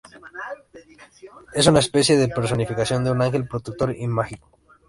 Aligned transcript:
Es 1.53 1.67
una 1.67 1.77
especie 1.77 2.17
de 2.17 2.27
personificación 2.27 3.03
de 3.03 3.11
un 3.11 3.21
ángel 3.21 3.47
protector 3.47 3.95
y 3.95 4.07
mágico. 4.07 4.49